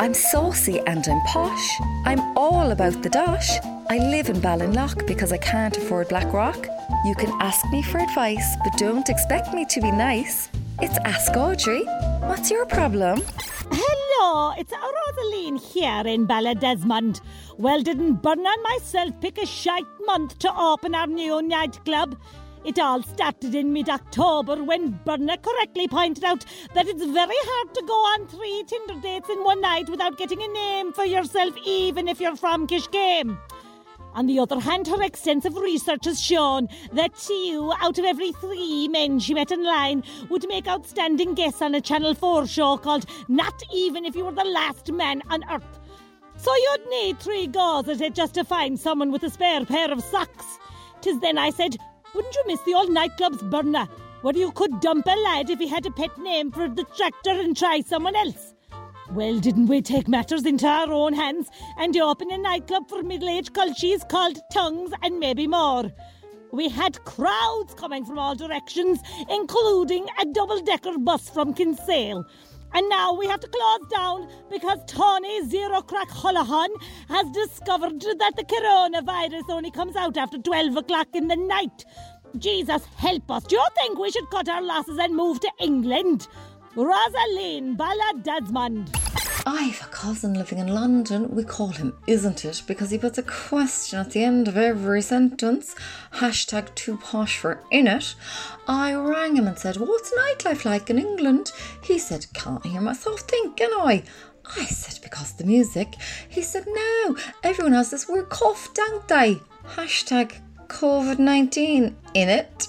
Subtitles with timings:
[0.00, 1.80] I'm saucy and I'm posh.
[2.04, 3.58] I'm all about the dosh.
[3.90, 6.68] I live in Ballinlough because I can't afford Blackrock.
[7.04, 10.50] You can ask me for advice, but don't expect me to be nice.
[10.80, 11.82] It's Ask Audrey.
[12.28, 13.22] What's your problem?
[13.72, 17.20] Hello, it's Rosealeen here in Desmond.
[17.56, 22.16] Well, didn't Berna and myself pick a shite month to open our new nightclub?
[22.64, 26.44] It all started in mid October when Berna correctly pointed out
[26.74, 30.42] that it's very hard to go on three Tinder dates in one night without getting
[30.42, 33.38] a name for yourself, even if you're from Kiskeam.
[34.14, 38.88] On the other hand, her extensive research has shown that two out of every three
[38.88, 43.62] men she met online would make outstanding guests on a Channel 4 show called Not
[43.72, 45.78] Even If You Were the Last Man on Earth.
[46.36, 49.92] So you'd need three goes at it just to find someone with a spare pair
[49.92, 50.58] of socks.
[51.00, 51.76] Tis then I said,
[52.14, 53.88] wouldn't you miss the old nightclub's Berna,
[54.22, 57.30] where you could dump a lad if he had a pet name for the tractor
[57.30, 58.54] and try someone else?
[59.12, 63.28] Well, didn't we take matters into our own hands and open a nightclub for middle
[63.28, 65.90] aged cultures called Tongues and maybe more?
[66.52, 72.26] We had crowds coming from all directions, including a double decker bus from Kinsale.
[72.74, 76.68] And now we have to close down because Tony Zero Crack Holohan
[77.08, 81.84] has discovered that the coronavirus only comes out after 12 o'clock in the night.
[82.36, 83.44] Jesus help us.
[83.44, 86.28] Do you think we should cut our losses and move to England?
[86.76, 87.76] Rosealeen
[89.48, 89.60] Ballydesmond.
[89.60, 91.34] I've a cousin living in London.
[91.34, 95.02] We call him Isn't It because he puts a question at the end of every
[95.02, 95.74] sentence.
[96.14, 98.14] Hashtag too posh for in it.
[98.66, 101.52] I rang him and said, What's nightlife like in England?
[101.82, 104.02] He said, Can't hear myself think, can I?
[104.56, 105.94] I said, Because the music.
[106.28, 109.40] He said, No, everyone has this weird cough, don't they?
[109.66, 112.68] Hashtag COVID 19 in it.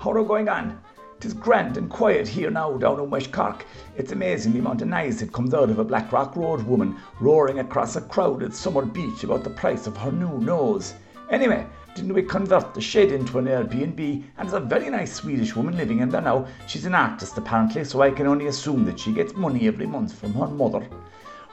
[0.00, 0.80] How are going on?
[1.20, 3.66] Tis grand and quiet here now down in West Cork.
[3.94, 7.58] It's amazing the amount of noise that comes out of a Blackrock Road woman roaring
[7.58, 10.94] across a crowded summer beach about the price of her new nose.
[11.28, 14.24] Anyway, didn't we convert the shed into an Airbnb?
[14.38, 16.46] And there's a very nice Swedish woman living in there now.
[16.66, 20.14] She's an artist apparently, so I can only assume that she gets money every month
[20.14, 20.88] from her mother.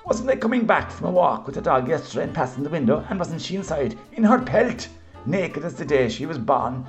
[0.06, 3.06] Wasn't they coming back from a walk with the dog yesterday and passing the window?
[3.09, 4.88] And wasn't she inside in her pelt,
[5.25, 6.85] naked as the day she was born?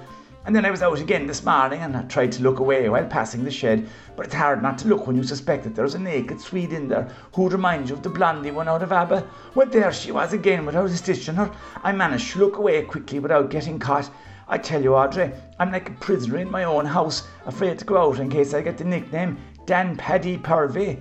[0.49, 3.05] And then I was out again this morning and I tried to look away while
[3.05, 3.87] passing the shed,
[4.17, 6.89] but it's hard not to look when you suspect that there's a naked Swede in
[6.89, 9.29] there who'd remind you of the blondie one out of ABBA.
[9.55, 11.55] Well, there she was again without a stitch in her.
[11.83, 14.09] I managed to look away quickly without getting caught.
[14.49, 17.99] I tell you, Audrey, I'm like a prisoner in my own house, afraid to go
[17.99, 19.37] out in case I get the nickname
[19.67, 20.99] Dan Paddy Purvey.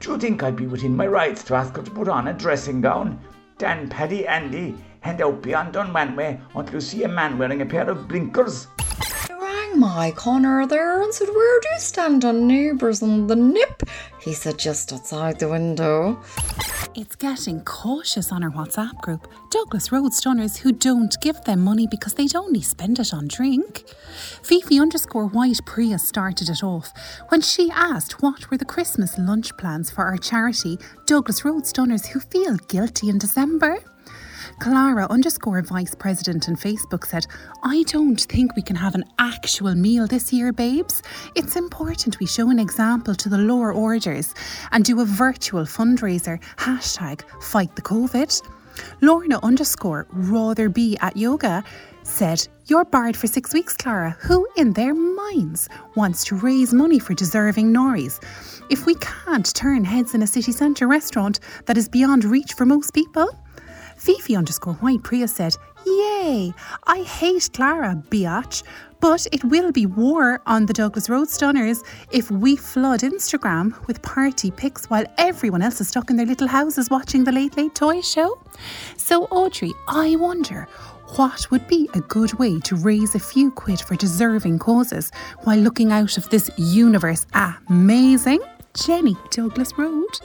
[0.00, 2.34] Do you think I'd be within my rights to ask her to put on a
[2.34, 3.18] dressing gown?
[3.56, 7.88] Dan Paddy Andy, hand out beyond Dunmanway until you see a man wearing a pair
[7.88, 8.66] of blinkers
[9.94, 13.82] my Connor there and said, Where do you stand on neighbours on the nip?
[14.20, 16.16] He said, Just outside the window.
[16.94, 19.26] It's getting cautious on our WhatsApp group.
[19.50, 23.84] Douglas Road Stunners who don't give them money because they'd only spend it on drink.
[24.44, 26.92] Fifi underscore White Priya started it off
[27.30, 32.06] when she asked what were the Christmas lunch plans for our charity, Douglas Road Stunners
[32.06, 33.80] who feel guilty in December.
[34.60, 37.26] Clara underscore vice president on Facebook said,
[37.62, 41.02] I don't think we can have an actual meal this year, babes.
[41.34, 44.34] It's important we show an example to the lower orders
[44.70, 46.42] and do a virtual fundraiser.
[46.56, 48.42] Hashtag fight the COVID.
[49.00, 51.64] Lorna underscore rather be at yoga
[52.02, 54.14] said, You're barred for six weeks, Clara.
[54.20, 58.22] Who in their minds wants to raise money for deserving Norries?
[58.68, 62.66] If we can't turn heads in a city centre restaurant that is beyond reach for
[62.66, 63.30] most people,
[64.00, 66.54] Fifi underscore White Priya said, Yay!
[66.86, 68.62] I hate Clara, biatch,
[68.98, 74.00] but it will be war on the Douglas Road Stunners if we flood Instagram with
[74.00, 77.74] party pics while everyone else is stuck in their little houses watching the Late Late
[77.74, 78.38] Toy Show.
[78.96, 80.66] So, Audrey, I wonder
[81.16, 85.58] what would be a good way to raise a few quid for deserving causes while
[85.58, 87.26] looking out of this universe?
[87.68, 88.40] Amazing!
[88.72, 90.20] Jenny Douglas Road.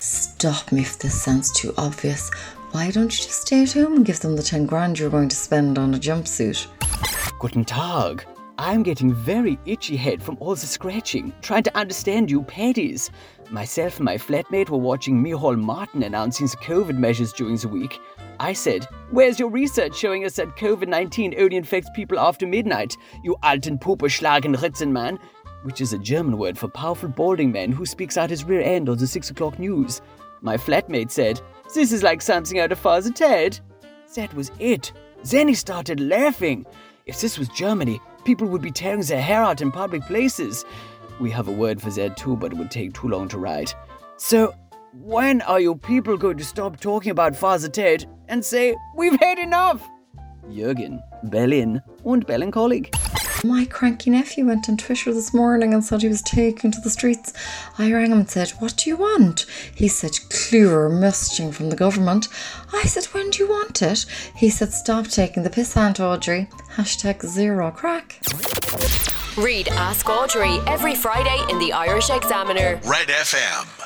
[0.00, 2.30] Stop me if this sounds too obvious,
[2.72, 5.28] why don't you just stay at home and give them the 10 grand you're going
[5.28, 6.66] to spend on a jumpsuit?
[7.38, 8.24] Guten Tag.
[8.60, 13.10] I'm getting very itchy head from all the scratching, trying to understand you paddies.
[13.50, 17.98] Myself and my flatmate were watching Micheál Martin announcing the COVID measures during the week.
[18.40, 22.96] I said, Where's your research showing us that COVID 19 only infects people after midnight,
[23.22, 25.18] you alten Puppe schlagen Ritzenmann?
[25.62, 28.88] Which is a German word for powerful balding man who speaks out his rear end
[28.88, 30.02] on the 6 o'clock news.
[30.40, 31.40] My flatmate said,
[31.74, 33.58] this is like something out of Father Ted.
[34.14, 34.92] That was it.
[35.24, 36.64] Then he started laughing.
[37.06, 40.64] If this was Germany, people would be tearing their hair out in public places.
[41.20, 43.74] We have a word for that too, but it would take too long to write.
[44.16, 44.54] So,
[44.94, 49.38] When are you people going to stop talking about Father Ted and say, We've had
[49.38, 49.86] enough?
[50.48, 52.88] Jürgen, Berlin und Ballincollig.
[53.44, 56.90] My cranky nephew went on Twitter this morning and said he was taken to the
[56.90, 57.32] streets.
[57.78, 59.46] I rang him and said, What do you want?
[59.74, 62.26] He said, Clearer messaging from the government.
[62.72, 64.06] I said, When do you want it?
[64.34, 66.48] He said, Stop taking the piss, Aunt Audrey.
[66.74, 68.20] Hashtag zero crack.
[69.36, 72.80] Read Ask Audrey every Friday in the Irish Examiner.
[72.84, 73.77] Red FM.